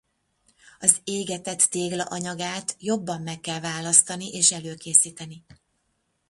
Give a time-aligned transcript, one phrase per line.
[0.79, 5.45] Az égetett tégla anyagát jobban meg kell választani és előkészíteni.